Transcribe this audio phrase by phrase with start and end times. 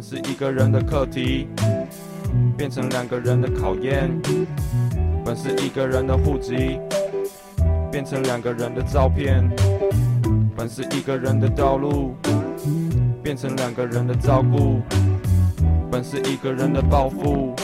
[0.00, 1.46] 本是一个人的课题，
[2.56, 4.08] 变成两个人的考验；
[5.22, 6.80] 本是一个人的户籍，
[7.92, 9.46] 变成两个人的照片；
[10.56, 12.14] 本是一个人的道路，
[13.22, 14.80] 变成两个人的照顾；
[15.92, 17.54] 本是一个人的抱负，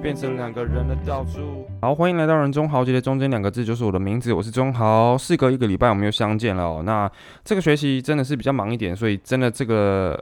[0.00, 1.66] 变成两个人的到处。
[1.82, 5.18] 好，欢迎来到人中豪杰的中间两个字就是我的名字，我是中豪。
[5.18, 6.80] 事隔一个礼拜，我们又相见了。
[6.84, 7.12] 那
[7.44, 10.18] 这个学习真的是比较忙一点，所以真的这个。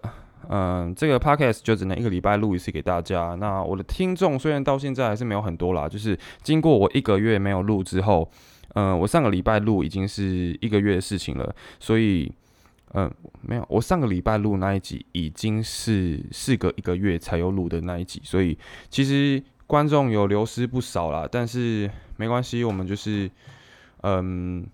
[0.49, 3.35] 嗯，这个 podcast 就只能一个礼拜录一次给大家。
[3.37, 8.31] 那我的听众虽然到现在还是没有很多啦，就是经过我一个月没有录之后，
[8.75, 12.33] 嗯，我上个礼拜录已经是一个月的事情了，所以，
[12.95, 18.59] 嗯，没有，我上个礼拜录那一集已经是事隔一个月才有录的那一集，所以
[18.91, 23.31] 其实观众有流失不少啦，但是没关系，我们就是，
[24.03, 24.67] 嗯。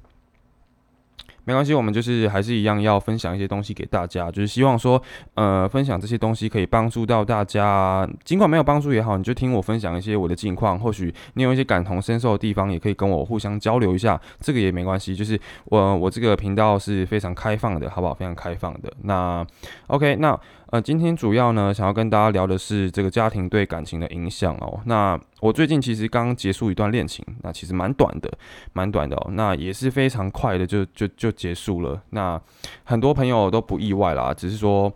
[1.49, 5.03] 没关系，我们就是还是一样要分享一些东西给大家，就是希望说，
[5.33, 8.07] 呃，分享这些东西可以帮助到大家。
[8.23, 15.17] 尽管没有帮助也好，你就听我分享一些我的近况，或许你有一些感同身受的地方，也可以跟我互相交流一下，这个也没关系。
[15.17, 18.13] 就是我我这个频道是非常开放的，好不好？
[18.13, 18.93] 非常开放的。
[19.05, 19.43] 那
[19.87, 20.39] OK，那。
[20.71, 24.79] 呃，今天主要呢，想要跟大家聊的是这个家庭对感情的影响哦。
[24.85, 28.29] 那我最近其实刚结束一段恋情，那其实蛮短的，
[28.73, 29.31] 蛮短的哦。
[29.33, 32.03] 那也是非常快的就就就结束了。
[32.11, 32.41] 那
[32.85, 34.93] 很多朋友都不意外啦，只是说，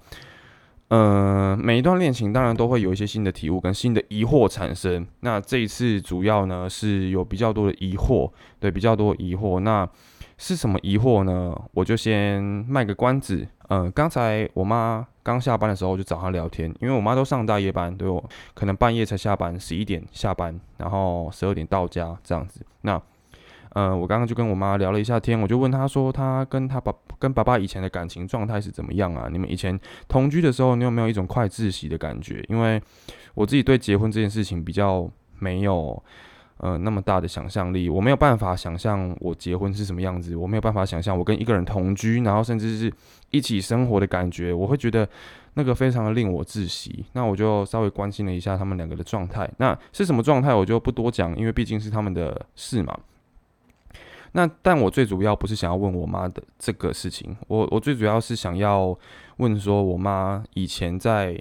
[0.88, 5.06] 呃，每一段恋情当然都会有一些新的体悟跟新的疑惑产生。
[5.20, 9.60] 那这一次主要呢是有比较多的疑惑，对，比较多疑惑。
[9.60, 9.88] 那
[10.38, 11.54] 是什么疑惑呢？
[11.72, 13.46] 我就先卖个关子。
[13.72, 22.60] 嗯，刚才我妈刚下班的时候，就找她聊天，因为我妈都上大夜班，对我可能半夜才下班，十一点下班，然后十二点到家这样子。
[22.82, 23.00] 那，
[23.70, 29.26] 嗯，我刚刚就跟我妈聊了一下天，我就问她说，她跟她爸跟爸爸以前的感情状态是怎么样啊？
[29.32, 32.44] 你们以前同居的时候，你有没有一种快窒息的感觉？
[32.50, 32.78] 因为
[33.32, 36.02] 我自己对结婚这件事情比较没有。
[36.62, 42.92] 呃，那么大的想象力，我没有办法想象我结婚是什么样子，我没有办法想象我跟一个人同居，然后甚至是
[43.30, 45.06] 一起生活的感觉，我会觉得
[45.54, 47.04] 那个非常的令我窒息。
[47.14, 52.96] 那我就稍微关心了一下他们两个的状态，那是什么状态，我就不多讲，因为毕竟是他们的事嘛。
[54.30, 58.96] 那但我最主要不是想要问我妈的这个事情，我我最主要是想要
[59.38, 61.36] 问说，我妈以前在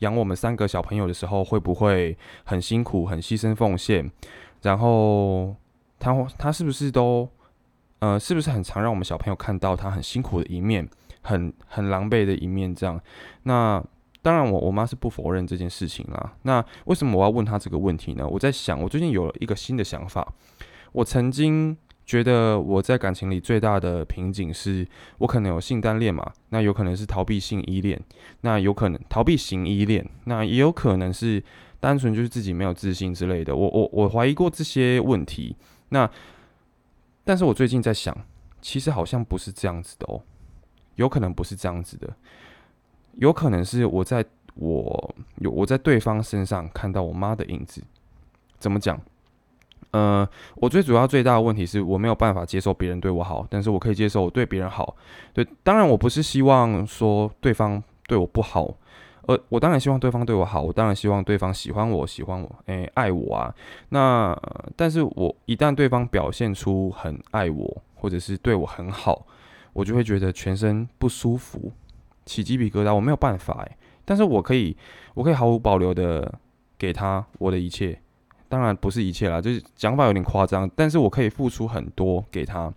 [0.00, 4.10] 养我们三个小朋友的时候，会不会很辛苦、很牺牲奉献？
[4.64, 5.54] 然后
[5.98, 7.28] 他他是不是都
[7.98, 10.88] 呃是不是很常让我们小朋友看到他很辛苦的一面，
[11.20, 12.74] 很很狼狈的一面？
[12.74, 12.98] 这样，
[13.42, 13.84] 那
[14.22, 16.32] 当然我我妈是不否认这件事情啦。
[16.42, 18.26] 那为什么我要问他这个问题呢？
[18.26, 20.26] 我在想，我最近有了一个新的想法。
[20.92, 21.76] 我曾经
[22.06, 24.86] 觉得我在感情里最大的瓶颈是
[25.18, 28.00] 我可能有性单恋嘛，那有可能是逃避性依恋，
[28.40, 31.42] 那有可能逃避型依恋，那也有可能是。
[31.84, 35.54] 单纯就是自己没有自信之类的，我我我怀疑过这些问题。
[35.90, 36.10] 那，
[37.24, 38.16] 但是我最近在想，
[38.62, 40.22] 其实好像不是这样子的哦，
[40.94, 42.08] 有可能不是这样子的，
[43.16, 44.24] 有可能是我在
[44.54, 47.82] 我有我在对方身上看到我妈的影子。
[48.58, 48.98] 怎么讲？
[49.90, 54.96] 呃，我最主要最大的问题是我没有办法接受别人对我好，但是我可以接受我对别人好。
[55.34, 58.74] 对，当然我不是希望说对方对我不好。
[59.26, 63.54] 呃，我当然希望对方对我好，我当然希望对方喜欢我，喜欢我，诶，爱我啊。
[63.88, 64.36] 那，
[64.76, 69.26] 但是我一旦对方表现出很爱我，或者是对我很好，
[69.72, 71.72] 我就会觉得全身不舒服，
[72.26, 72.94] 起鸡皮疙瘩。
[72.94, 74.76] 我没有办法诶，但是我可以，
[75.14, 76.32] 我可以毫无保留的
[76.78, 77.98] 给他我的一切。
[78.48, 82.72] 当然不是一切啦，就是讲法有点夸张，但是我可以付出很多给他。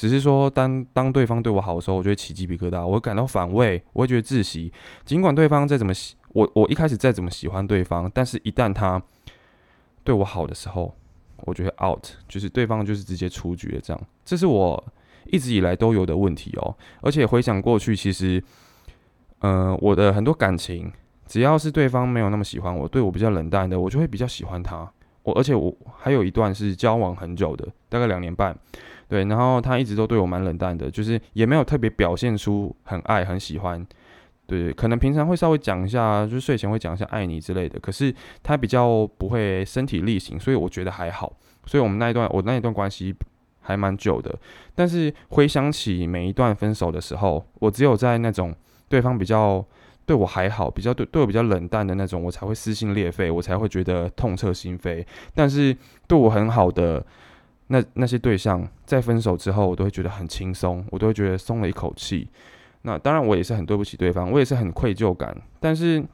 [0.00, 4.72] 只是说，当当对方对我好的时候，我就会起鸡皮疙瘩，我会感到反胃，我会觉得窒息。
[5.04, 9.02] 尽管对方再怎么喜我，我一开始再怎么喜欢对方，但是一旦他
[10.02, 10.96] 对我好的时候，
[11.44, 13.80] 我就会 out，就是对方就是直接出局了。
[13.82, 14.82] 这样，这是我
[15.26, 16.74] 一直以来都有的问题哦。
[17.02, 18.42] 而且回想过去，其实，
[19.40, 20.90] 嗯，我的很多感情，
[21.26, 24.90] 只要是对方没有那么喜欢我，对我比较冷淡的，我就会比较喜欢他。
[25.22, 28.56] 我而且我还有一段是交往很久的，大概两年半。
[29.08, 33.84] 对，然后他一直都对我蛮冷淡的，就是也没有特别表现出很爱很喜欢，
[34.46, 41.32] 对，可能平常会稍微讲一下，就是睡前会讲一下爱你之类的，可是他比较不会身体力行，所以我觉得还好，
[41.66, 43.12] 所以我们那一段我那一段关系
[43.60, 44.32] 还蛮久的，
[44.76, 48.54] 但是回想起每一段分手的时候，我只有在那种
[48.88, 49.66] 对方比较
[50.10, 55.76] 对我还好，比较对对我比较冷淡的那种，我才会撕心裂肺，我才会觉得痛彻心扉，但是
[56.08, 57.06] 对我很好的。
[57.68, 62.28] 那那些对象在分手之后，我都会觉得很轻松，我都会觉得松了一口气。
[62.82, 65.32] 那当然，我也是很对不起对方，我也是很愧疚感。
[65.60, 66.04] 但是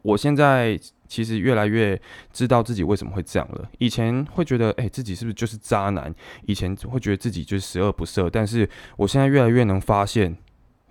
[0.00, 2.00] 我现在其实越来越
[2.32, 3.68] 知道自己为什么会这样了。
[3.76, 6.14] 以前会觉得，哎，自己是不是就是渣男？
[6.46, 8.30] 以前会觉得自己就是十恶不赦。
[8.32, 8.66] 但是
[8.96, 10.34] 我现在越来越能发现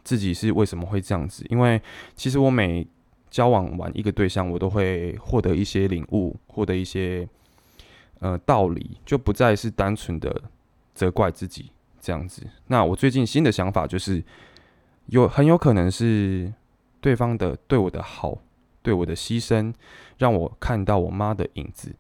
[0.03, 1.45] 自己是为什么会这样子。
[1.49, 1.81] 因为
[2.15, 2.85] 其实我每
[3.29, 7.27] 交往完一个对象，我都会获得一些领悟，获得一些
[8.19, 10.41] 呃道理，就不再是单纯的
[10.93, 12.45] 责怪自己这样子。
[12.67, 14.23] 那我最近新的想法就是，
[15.07, 16.51] 有很有可能是
[16.99, 18.37] 对方的对我的好。
[18.83, 19.71] 对我的牺牲，
[20.17, 21.93] 让我看到我妈的影子。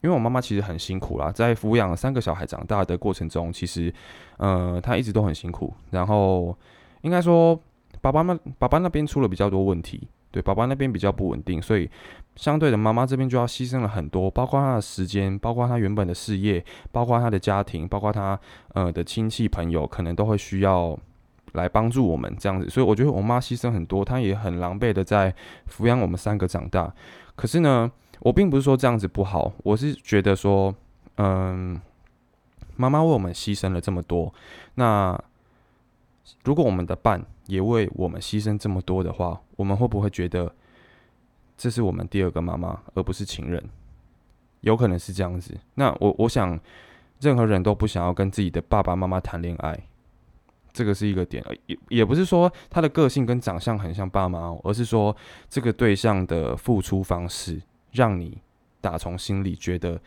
[0.00, 3.92] 因为我妈妈其实很辛苦啦，在抚养三个小孩长大的过程中，其实，
[4.38, 5.74] 呃，她一直都很辛苦。
[5.90, 6.56] 然后，
[7.04, 7.56] 应该说，
[8.00, 11.88] 爸爸妈爸爸那边出了比较多问题，对，爸爸那边比较不稳定，所以
[12.34, 18.36] 相对的，妈妈这边就要牺牲了很多，包括她的时间，包括她原本的事业，包括她的家庭，包括她
[18.72, 20.98] 呃的亲戚朋友，可能都会需要。
[21.54, 25.32] 来帮助我们这样子，所以我觉得我妈牺牲很多，她也很狼狈的在
[25.70, 26.92] 抚养我们三个长大。
[27.36, 30.74] 可是呢，我并不是说这样子不好，我是觉得说，
[31.18, 31.80] 嗯，
[32.74, 34.34] 妈妈为我们牺牲了这么多，
[34.74, 35.16] 那
[36.44, 40.54] 如果我们的伴也为我们牺牲这么多的话，我们会不会觉得
[41.56, 43.62] 这是我们第二个妈妈，而不是情人？
[44.60, 45.54] 有可能是这样子。
[45.74, 46.58] 那我我想，
[47.20, 49.78] 任何人都不想要跟自己的爸爸妈妈谈恋爱。
[50.72, 55.14] 这个是一个点，也也不是说他的个性跟长相很像爸妈，而是说
[55.48, 57.62] 这个对象的付出方式，
[57.92, 58.40] 让你
[58.80, 60.00] 打从心里觉得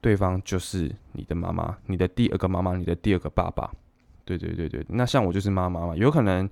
[0.00, 3.72] 对方就是你的妈妈，你的第二个妈妈，你的第二个爸爸。
[4.36, 6.48] 对对对对，那像我就是妈妈嘛，有可能，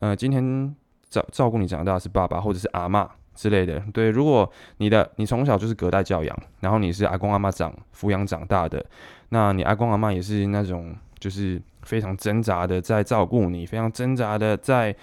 [0.00, 0.74] 呃，今天
[1.08, 3.82] 照照顾你长大的是爸爸或者是阿妈之类的。
[3.92, 8.84] 对，如果你的你从小就是隔代教养，然后你是阿公阿妈长抚养长大的，
[9.30, 11.60] 那你阿公阿妈也是那种就是。
[11.82, 14.94] 非常挣扎的在照顾你，非常挣扎的在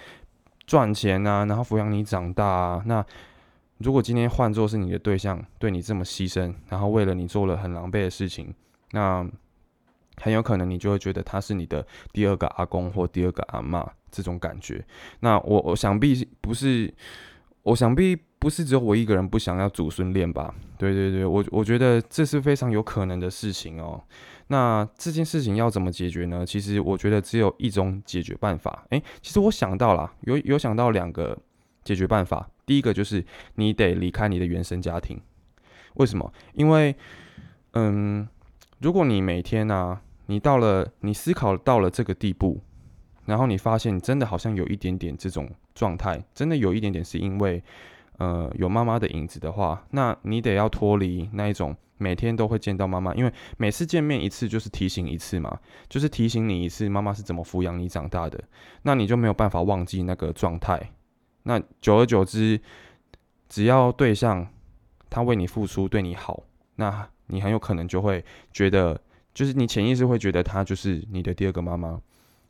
[0.68, 2.80] 赚钱啊，然后抚养你长大啊。
[2.86, 3.04] 那
[3.78, 8.54] 如果今天换作是你的对象，对你这么牺牲，然后为了你做了很狼狈的事情，
[8.92, 9.26] 那
[10.20, 14.84] 很有可能你就会觉得他是你的第二个阿公或第二个阿妈这种感觉。
[15.20, 16.92] 那我我想必不是，
[17.62, 20.54] 我想必不是只有我一个人不想要祖孙恋吧？
[20.78, 24.02] 对对对，我我觉得这是非常有可能的事情哦。
[24.48, 26.46] 那这件事情要怎么解决呢？
[26.46, 28.84] 其实我觉得只有一种解决办法。
[28.90, 31.36] 诶，其实我想到了，有有想到两个
[31.82, 32.48] 解决办法。
[32.64, 33.24] 第一个就是
[33.54, 35.20] 你得离开你的原生家庭。
[35.94, 36.32] 为什么？
[36.52, 36.94] 因为，
[37.72, 38.28] 嗯，
[38.80, 42.60] 如果你每天呢，你到了你思考到了这个地步，
[43.24, 47.62] 然后你发现你真的好像有一点点这种状态，真的有一点点是因为，
[48.18, 51.76] 呃，有妈妈的影子的话，那你得要脱离那一种。
[51.98, 55.58] 每天都会见到妈妈，因为每次见面一次就是提醒一次嘛，
[55.88, 58.38] 就是提醒你一次妈妈是怎么抚养你长大的，
[58.82, 60.90] 那你就没有办法忘记那个状态。
[61.44, 62.60] 那久而久之，
[63.48, 64.46] 只要对象
[65.08, 66.42] 他为你付出，对你好，
[66.74, 69.00] 那你很有可能就会觉得，
[69.36, 72.00] 就是你潜意识会觉得他就是你的第二个妈妈，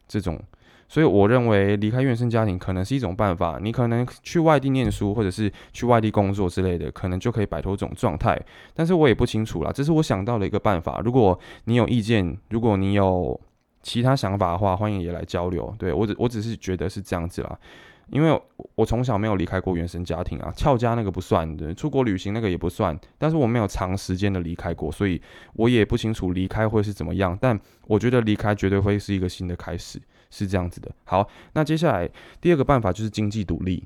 [0.06, 0.40] 这种。
[0.88, 3.58] 所以我认为离开原生家庭可能是一种办法。
[3.60, 8.40] 你可能去外地念书，或者是去外地工作之类的，可能就可以摆脱这种状态。
[8.72, 11.00] 但是我也不清楚啦，这是我想到的一个办法。
[11.04, 13.38] 如果你有意见，如果你有
[13.82, 15.74] 其他想法的话，欢迎也来交流。
[15.76, 17.58] 对我只我只是觉得是这样子啦，
[18.10, 18.40] 因为
[18.74, 22.98] 我从小没有离开过原生家庭啊，翘家那个不算的，出国旅行那个也不算。
[23.18, 25.20] 但是我没有长时间的离开过，所以
[25.54, 27.36] 我也不清楚离开会是怎么样。
[27.40, 30.00] 但我觉得离开绝对会是一个新的开始。
[30.28, 33.84] 是这样子的，好，那接下来第二个办法就是经济独立。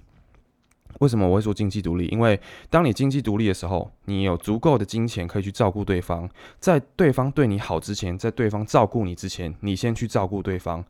[1.00, 2.06] 为什么我会说经济独立？
[2.06, 2.40] 因为
[2.70, 6.28] 当你经济独立的时候，你有足够的金钱可以去照顾对方，
[6.58, 10.82] 在对方对你好之前，在对方照顾你之前，你先去照顾对方，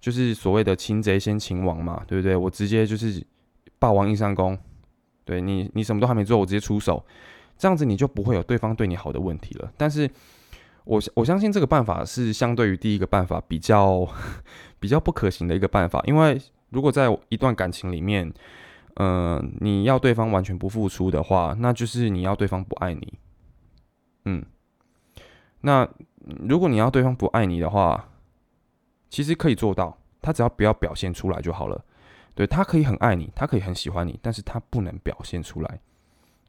[0.00, 2.36] 就是所谓的擒贼先擒王嘛，对不对？
[2.36, 3.24] 我直接就是
[3.78, 4.58] 霸王硬上弓，
[5.24, 7.04] 对你，你什么都还没做，我直接出手，
[7.56, 9.72] 这样子你就不会有对方对你好的问题了。
[9.76, 10.10] 但是
[10.84, 14.08] 我我相信这个办法是相对于第一个办法比较。
[14.80, 18.32] 比较不可行的一个办法，因为如果在一段感情里面，
[18.94, 23.12] 嗯，你要对方完全不付出的话，那就是你要对方不爱你。
[24.26, 24.46] 嗯，
[25.62, 25.88] 那
[26.48, 28.07] 如果你要对方不爱你的话，
[29.08, 31.84] 其实可以做到，他只要不要表现出来就好了。
[32.34, 35.80] 对他可以很爱你，他可以很喜欢你，但是他不能表现出来。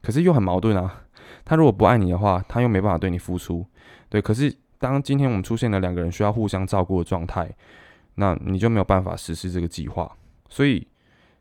[0.02, 1.04] 可是又很矛盾啊，
[1.44, 3.66] 他如果不爱你的话，他又没办法对你付出。
[4.08, 7.50] 对，可是当今天我们出现了两个人需要互相照顾的状态。
[8.16, 10.14] 那你就没有办法实施这个计划，
[10.48, 10.86] 所以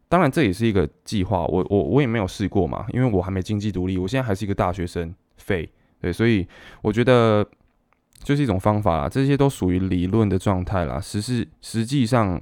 [0.08, 6.48] 当然这也是一个计划，我我我也没有试过嘛，因为我还没经济独立，我现在还是一个大学生，废对，所以
[6.82, 7.46] 我觉得
[8.20, 12.40] 就是一种方法啦，这些都属于理论的状态啦，实施实际上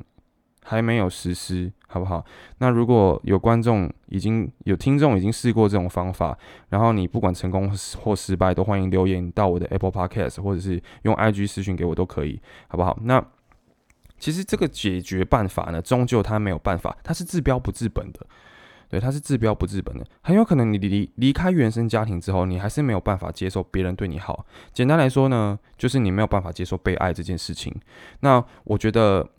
[0.64, 2.26] 还没有实施，好不好？
[2.58, 6.38] 那如果有观众已经有听众已经试过这种方法，
[6.70, 12.98] 然后你不管成功或失败，都欢迎留言到我的 Apple Podcast，或者是用 IG 私讯给我都可以，好不好？
[13.04, 13.24] 那
[14.20, 18.26] 其实这个解决办法呢，终究它没有办法，它是治标不治本的。
[18.90, 24.46] 对，它是治标不治本的，很有可能你离离开原生家庭之后，你还是没有办法接受别人对你好。
[24.74, 27.74] 简单来说呢，就是你没有办法接受被爱这件事情。
[28.22, 29.30] 那我觉得。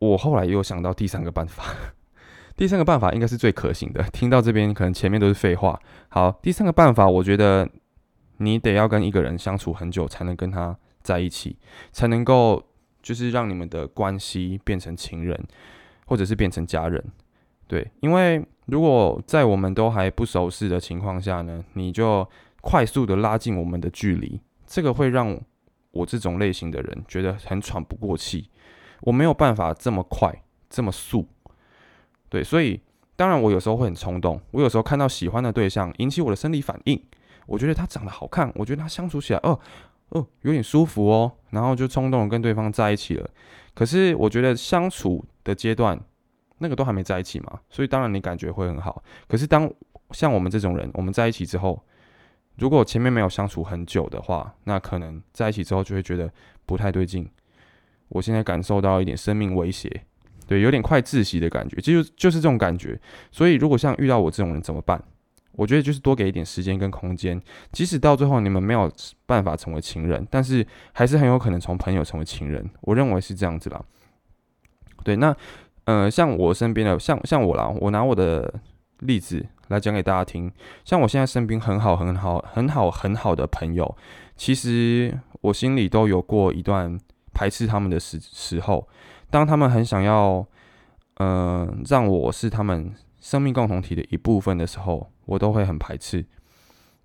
[0.00, 1.64] 我后来又想到第三个办法，
[2.56, 4.00] 第三个办法应该是最可行的。
[4.12, 5.76] 听到这边，可能前面都是废话。
[6.08, 7.68] 好，第三个办法，我觉得
[8.36, 11.58] 你得要跟一个人相处很久，才能跟他在一起，
[11.90, 12.62] 才能够
[13.02, 15.44] 就是让你们的关系变成情人，
[16.06, 17.04] 或者是变成家人。
[17.68, 22.28] 对，因为如果在我们都还不熟识的情况下呢，你就
[22.62, 25.38] 快速的拉近我们的距离，这个会让
[25.92, 28.50] 我这种类型的人觉得很喘不过气。
[29.02, 30.34] 我没有办法这么快
[30.68, 31.28] 这么速，
[32.28, 32.80] 对，所以
[33.14, 34.40] 当然我有时候会很冲动。
[34.50, 37.00] 我有时候看到喜欢的对象引起我的生理反应，
[37.46, 39.58] 我觉得他长得好看，我觉得他相处起来哦
[40.08, 43.30] 哦有点舒服哦，然后就冲动跟对方在一起了。
[43.74, 45.98] 可是我觉得相处的阶段
[46.58, 49.02] 那个都还没在一起嘛，所以当然你感觉会很好。
[49.26, 49.70] 可是当
[50.10, 51.82] 像我们这种人，我们在一起之后，
[52.56, 56.32] 如果前面没有相处很久的话，那可能在一起之后就会觉得
[56.66, 57.28] 不太对劲。
[58.08, 60.02] 我现在感受到一点生命威胁，
[60.46, 62.98] 对，有点快窒息的感觉，就就是这种感觉。
[63.30, 65.02] 所以，如果像遇到我这种人怎么办？
[65.52, 67.40] 我觉得就是多给一点时间跟空间，
[67.72, 68.90] 即使到最后你们没有
[69.26, 72.64] 办法成为情人，但是还是很有可能从朋友成为情人。
[72.82, 73.84] 我认为是这样子啦。
[75.02, 75.36] 对，那
[75.88, 78.60] 呃，像我身边的，像像我啦，我拿我的
[78.98, 80.52] 例子来讲给大家听。
[80.84, 83.96] 像我现在身边很好很好很好很好的朋友，
[84.36, 86.98] 其实我心里都有过一段。
[87.34, 88.88] 排斥他们的时时候，
[89.30, 90.44] 当他们很想要，
[91.20, 96.24] 嗯，让我是他们生命共同体的一部分的时候，我都会很排斥。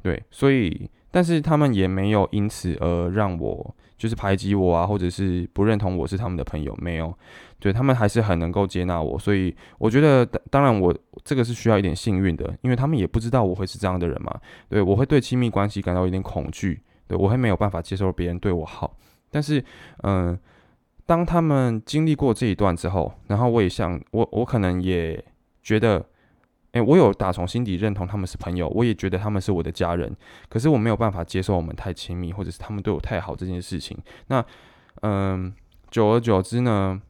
[0.01, 7.13] 对，所以，但是他们也没有因此而让我就是排挤我啊，或者是不认同我是他们的朋友，没有。
[7.59, 10.91] 对他们还是很能够接纳我，所以我觉得，当然我
[11.23, 14.35] 这个是需要一点幸运的，因为他们也不知道我会是这样的人嘛。
[14.67, 18.97] 对我会对亲密关系感到有点恐惧，对我会没有办法接受别人对我好。
[19.29, 19.63] 但是，
[20.01, 20.37] 嗯，
[21.05, 25.23] 当他们经历过这一段之后，然后我也想，我我可能也
[25.61, 26.03] 觉得，
[26.73, 30.15] 诶，我有打从心底认同他们是朋友，我也觉得他们是我的家人。
[30.49, 33.97] 可是我没有办法接受我们太亲密，或者是他们对我太好这件事情。
[34.27, 34.45] 那，
[35.01, 35.53] 嗯，
[35.89, 37.01] 久而久之呢，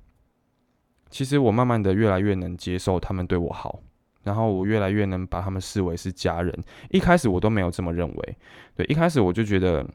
[1.09, 3.81] 其实我慢慢的越来越能接受他们对我好，
[4.23, 6.57] 然后我越来越能把他们视为是家人。
[6.89, 8.37] 一开始我都没有这么认为，
[8.75, 9.85] 对，一开始我就觉得。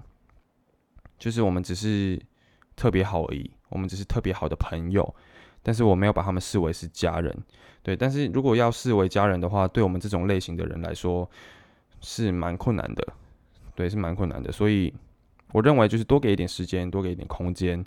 [1.18, 2.16] 就是我们只是
[2.76, 5.16] 特别好而已，我们只是特别好的朋友，
[5.68, 7.44] 但是我没有把他们视为是家人，
[7.82, 7.94] 对。
[7.94, 11.30] 但是如果要视为家人的话，对我们这种类型的人来说
[12.00, 13.06] 是蛮困难的，
[13.74, 14.50] 对，是蛮困难的。
[14.50, 14.90] 所以
[15.52, 17.84] 我认为就是多给一点时间，多给一点空间，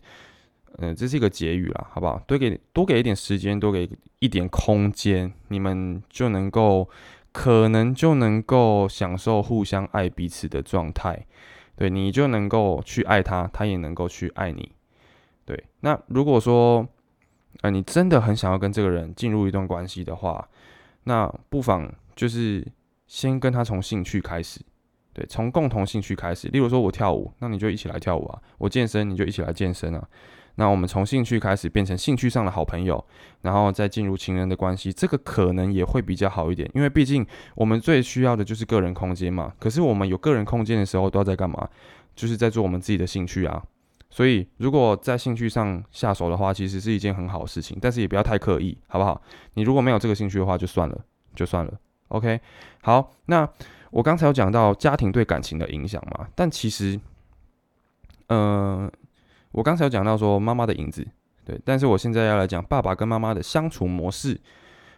[0.77, 2.21] 嗯，这是一个结语啦，好不好？
[2.27, 6.87] 多给多给一点时间，多给一点空间，你们就能够
[7.31, 11.25] 可能就能够享受互相爱彼此的状态。
[11.75, 14.71] 对你就能够去爱他，他也能够去爱你。
[15.45, 16.87] 对，那如果说，
[17.61, 20.47] 呃，你真的很想要跟这个人进入一段关系的话，
[21.03, 22.65] 那不妨就是
[23.07, 24.59] 先跟他从兴趣开始，
[25.13, 26.47] 对，从共同兴趣开始。
[26.47, 30.07] 例如说我跳舞，那你就一起来跳舞啊；我健身，你就一起来健身啊。
[30.55, 33.03] 那我们从兴趣开始变成兴趣上的好朋友，
[33.41, 39.53] 然后再进入情人的关系，这个可能也会比较好一点，因为毕竟我们最需要的就是个人空间嘛。
[39.59, 41.69] 可是我们有个人空间的时候，都要在干嘛？
[42.15, 43.63] 就是在做我们自己的兴趣啊。
[44.11, 49.19] 所以如果在兴趣上下手的话，其实是一件很好的事情，但是也不要太刻意，好不好？
[49.55, 51.01] 你如果没有这个兴趣的话，就算了，
[51.33, 51.73] 就算了。
[52.09, 52.39] OK，
[52.83, 53.49] 好，那
[53.89, 56.99] 我刚才有讲到家庭对感情的影响嘛，但其实，
[58.27, 58.91] 嗯。
[59.53, 61.05] 我刚才有讲到说妈妈的影子，
[61.43, 64.39] 对，但是我现在要来讲爸爸跟妈妈的相处模式，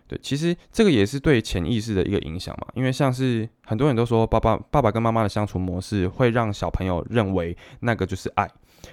[0.07, 8.47] 对，其实这个也是对潜意识的一个影响嘛，因为像是很多人都说爸爸爸爸跟妈妈的相处模式会让小朋友认为那个就是爱，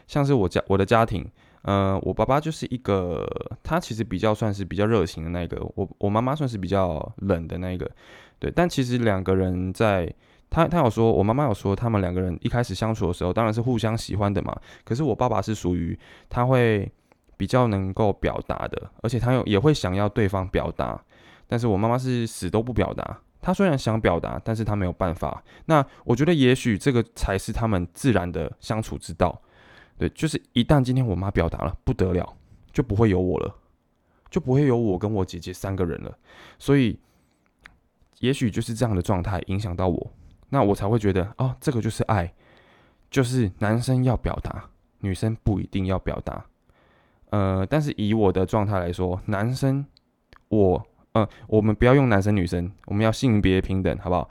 [0.07, 1.27] 像是我家我的家庭，
[1.63, 3.27] 呃，我爸爸就是一个
[3.63, 7.91] 他其实比较算是比较热情的那个，我我妈妈算是比较冷的那个，
[8.39, 10.13] 对，但其实两个人在。
[10.53, 14.53] 他他有说，我妈妈有说，他们两个人一开始相处的时候，当然是互相喜欢的嘛。
[14.83, 15.97] 可是我爸爸是属于
[16.29, 16.91] 他会
[17.37, 21.01] 比较能够表达的，而且他有也会想要对方表达。
[21.47, 23.21] 但是我妈妈是死都不表达。
[23.41, 25.41] 她虽然想表达，但是她没有办法。
[25.67, 29.41] 那我觉得也许这个才是他们自然的相处之道。
[30.01, 32.35] 对，就是一旦今天我妈表达了，不得了，
[32.73, 33.55] 就不会有我了。
[34.31, 36.19] 就不会有我跟我姐姐三个人了。
[36.59, 36.99] 所以，
[38.21, 40.13] 也许就是这样的状态影响到我，
[40.49, 42.33] 那我才会觉得哦，这个就是爱，
[43.11, 46.43] 就是男生要表达，女生不一定要表达。
[47.29, 49.85] 呃，但是以我的状态来说，男生，
[50.49, 54.31] 我，呃，我们不要用男生女生，我们要性别平等，好不好？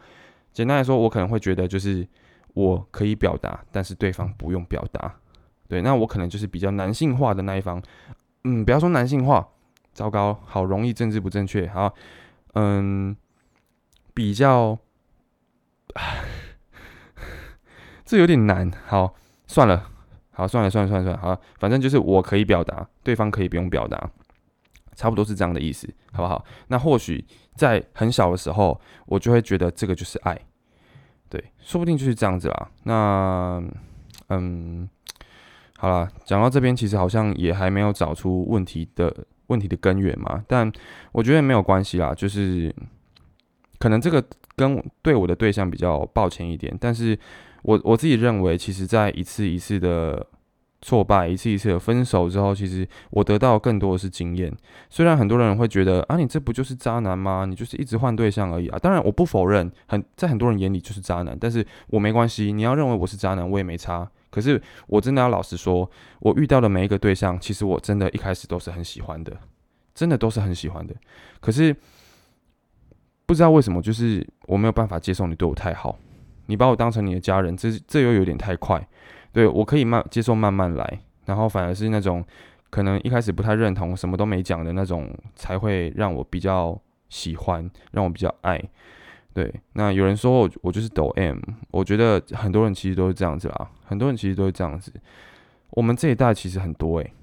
[0.52, 2.08] 简单来说，我可能会觉得就是
[2.56, 5.14] 我可以表达，但是对方不用表达。
[5.70, 7.80] 对，那我可能就是比较男性化的那一方，
[8.44, 9.48] 嗯，不要说男性化，
[9.94, 11.94] 糟糕，好容易政治不正确，好，
[12.56, 13.16] 嗯，
[14.16, 14.76] 比较，
[18.04, 19.14] 这有点难，好，
[19.46, 19.92] 算了，
[20.32, 24.10] 好，算了，算了，算了，算了，好，反正就是我可以表达，对方可以不用表达，
[24.96, 26.44] 差不多是这样的意思，好不好？
[26.70, 27.24] 那或许
[27.54, 30.36] 在很小的时候，我就会觉得这个就是爱，
[31.30, 32.72] 对，说不定就是这样子啦。
[32.86, 33.64] 那，
[34.30, 34.90] 嗯。
[35.82, 39.16] 好了，讲到这边，其实好像也还没有找出问题的
[39.48, 40.44] 问题的根源嘛。
[40.46, 40.70] 但
[41.14, 42.76] 我觉得没有关系啦，就是
[43.78, 44.22] 可能这个
[44.58, 46.78] 跟对我的对象比较抱歉一点。
[46.82, 47.18] 但是
[47.62, 50.28] 我我自己认为，其实在一次一次的
[50.82, 54.54] 挫败、一次一次的分手之后，其实我得到更多的是经验。
[54.90, 57.46] 虽然很多人会觉得啊，你这不就是渣男吗？
[57.46, 58.78] 你就是一直换对象而已啊。
[58.78, 62.52] 当然，我不否认，很在很多人眼里就是渣男，但是我没关系。
[62.52, 64.10] 你要认为我是渣男，我也没差。
[64.30, 69.36] 可是我真的要老实说，我遇到的每一个对象，其实我真的一开始都是很喜欢的，
[69.94, 70.96] 真的都是很喜欢的。
[71.40, 71.76] 可是
[73.26, 75.98] 不知道为什么，就是我没有办法接受你对我太好，
[76.48, 78.88] 你把我当成你的家人，这这又有点太快。
[79.32, 82.26] 对我可以慢接受，慢慢来，然后反而是那种
[82.72, 88.60] 可能一开始不太认同，什么都没讲的那种，才会让我比较喜欢，让我比较爱。
[89.32, 91.38] 对，那有人说我我就是抖 M，
[91.72, 94.92] 我觉得很多人其实都是这样子啦，很多人其实都是这样子。
[95.70, 97.14] 我们这一代其实很多诶，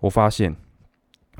[0.00, 0.54] 我发现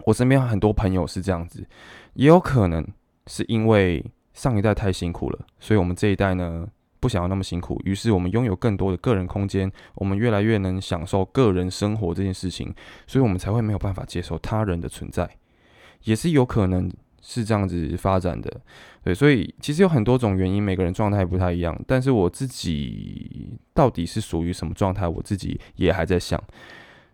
[0.05, 1.67] 我身边很多朋友是这样子，
[2.15, 2.87] 也有可能
[3.27, 4.03] 是因为
[4.33, 6.67] 上一代太辛苦了，所以我们这一代呢
[7.01, 12.73] 不想要那么辛苦，于是我们拥有更多的个人空间，我们越来越能享受个人生活这件事情，
[13.09, 15.29] 所以我们才会没有办法接受他人的存在，
[16.05, 16.89] 也是有可能。
[17.27, 18.61] 是这样子发展的，
[19.03, 21.75] 对，所以其实有很多种原因，每个人状态不太一样。
[21.87, 26.39] 但是我自己到底是属于什么状态，我自己也还在想，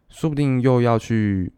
[0.09, 1.53] 说不定又要去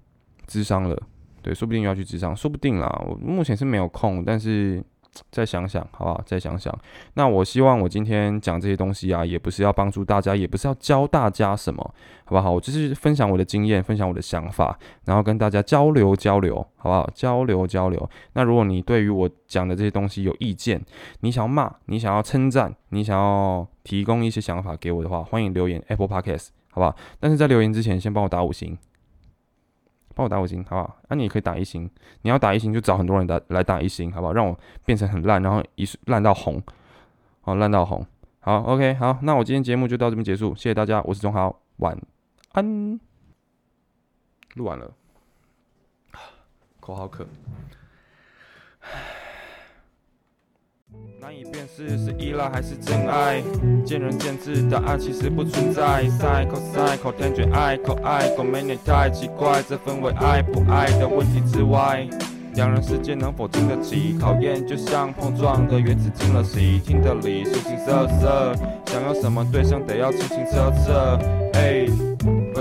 [0.46, 1.02] 智商了，
[1.40, 2.86] 对，说不定又要去智商，说不定啦。
[3.08, 4.84] 我目前是没有空，但是。
[5.30, 6.22] 再想想，好不好？
[6.24, 6.76] 再想想。
[7.14, 11.82] 那我希望我今天讲这些东西啊，也不是要帮助大家，也不是要教大家什么，
[12.24, 12.50] 好不好？
[12.50, 17.10] 我就是分享我的经验，分享我的想法，然后跟大家交流交流，好不好？
[17.14, 18.08] 交流交流。
[18.32, 20.82] 那如果你对于我讲的这些东西有意见，
[21.20, 26.96] 你想要骂，你想要称赞，你想要提供一些想法给我的话，欢迎留言 Apple Podcast，好不好？
[27.20, 28.78] 但是在留言之前，先帮我打五星。
[30.14, 30.96] 帮我打五星，好不好？
[31.08, 31.90] 那你也可以打一星。
[32.22, 34.32] 你要打一星，就找很多人打来打一星，好不好？
[34.32, 36.62] 让我变成很烂，然后一烂到红，
[37.42, 38.04] 哦烂到红。
[38.40, 41.96] 好，OK，好，那我今天节目就到这边结束，谢谢大家，我是钟豪，晚
[42.52, 43.00] 安。
[44.54, 44.92] 录完了，
[46.80, 47.26] 口好渴。
[51.20, 53.40] 难以辨识是依赖还是真爱，
[53.84, 56.04] 见仁见智，答案其实不存在。
[56.04, 62.06] Cycle cycle，天卷爱口爱口，没你太奇怪，这分为爱不爱的问题之外。
[62.54, 68.54] 两人世界能否经得起考验，就像碰撞的原子进了洗，听得理，形形色色，
[68.86, 71.18] 想要什么对象得要清清澈澈。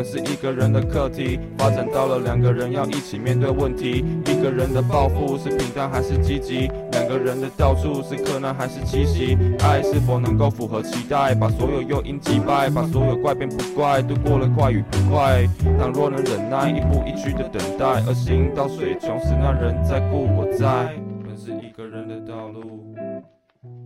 [0.02, 4.04] 本是一个人的课题，发展到了两个人要一起面对问题。
[4.26, 6.68] 一个人的抱负是平淡还是积极？
[6.94, 9.38] 两个人的到处是困难还是奇袭？
[9.60, 11.36] 爱是否能够符合期待？
[11.36, 15.48] 把所有诱因击败，把所有怪变不怪，度过了快与不快。
[15.78, 20.96] 倘若能忍耐，一步一趋的等待，而行到水穷时，那人在故我在。
[21.24, 22.92] 本是一个人的道路，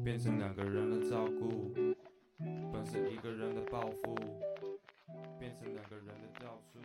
[0.01, 1.73] 变成两个人的照顾。
[2.71, 4.15] 本是一个人的抱负。
[5.59, 6.79] 变成两个人的到处，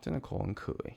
[0.00, 0.96] 真的口很渴哎。